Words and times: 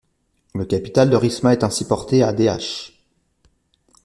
Le 0.55 0.65
capital 0.65 1.11
de 1.11 1.15
Risma 1.15 1.53
est 1.53 1.63
ainsi 1.63 1.85
porté 1.87 2.23
à 2.23 2.33
Dh. 2.33 2.93